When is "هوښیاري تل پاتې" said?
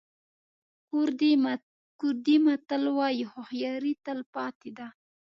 3.31-4.69